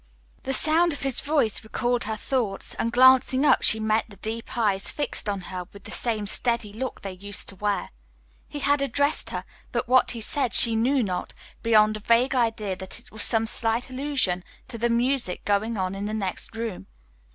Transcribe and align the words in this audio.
The 0.41 0.51
sound 0.53 0.93
of 0.93 1.03
his 1.03 1.19
voice 1.21 1.63
recalled 1.63 2.05
her 2.05 2.15
thoughts, 2.15 2.73
and 2.79 2.91
glancing 2.91 3.45
up 3.45 3.61
she 3.61 3.79
met 3.79 4.05
the 4.09 4.15
deep 4.15 4.57
eyes 4.57 4.91
fixed 4.91 5.29
on 5.29 5.41
her 5.41 5.67
with 5.73 5.83
the 5.83 5.91
same 5.91 6.25
steady 6.25 6.73
look 6.73 7.01
they 7.01 7.11
used 7.11 7.47
to 7.49 7.55
wear. 7.55 7.91
He 8.47 8.57
had 8.57 8.81
addressed 8.81 9.29
her, 9.29 9.43
but 9.71 9.87
what 9.87 10.09
he 10.09 10.19
said 10.19 10.55
she 10.55 10.75
knew 10.75 11.03
not, 11.03 11.35
beyond 11.61 11.97
a 11.97 11.99
vague 11.99 12.33
idea 12.33 12.75
that 12.77 12.97
it 12.99 13.11
was 13.11 13.23
some 13.23 13.45
slight 13.45 13.91
allusion 13.91 14.43
to 14.69 14.79
the 14.79 14.89
music 14.89 15.45
going 15.45 15.77
on 15.77 15.93
in 15.93 16.05
the 16.05 16.15
next 16.15 16.55
room. 16.55 16.87